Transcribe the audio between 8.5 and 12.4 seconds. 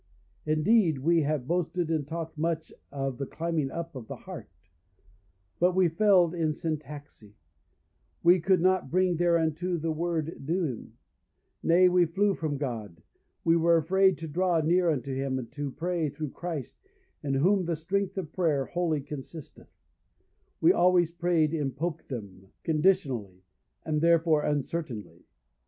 not bring thereunto the word Deum; nay, we flew